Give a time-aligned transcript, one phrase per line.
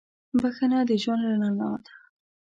[0.41, 1.91] •بخښنه د ژوند رڼا ده.